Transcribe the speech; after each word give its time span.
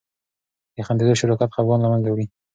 د 0.75 0.77
خندیدو 0.87 1.19
شراکت 1.19 1.49
خفګان 1.55 1.79
له 1.83 1.89
منځه 1.91 2.09
وړي. 2.11 2.25